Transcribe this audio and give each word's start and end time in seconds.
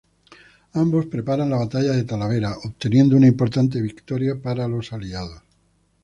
Ambos 0.73 1.05
preparan 1.05 1.51
la 1.51 1.57
batalla 1.57 1.91
de 1.91 2.03
Talavera, 2.05 2.55
obteniendo 2.63 3.15
una 3.15 3.27
importante 3.27 3.79
victoria 3.79 4.33
para 4.41 4.67
los 4.67 4.91
aliados. 4.93 5.43